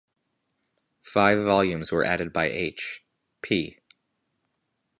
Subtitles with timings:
[1.03, 3.77] Five volumes were added by H.-P.